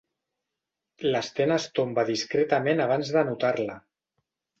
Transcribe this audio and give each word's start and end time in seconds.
L'Sten 1.09 1.53
es 1.55 1.67
tomba 1.79 2.05
discretament 2.07 2.81
abans 2.87 3.13
d'anotar-la. 3.17 3.77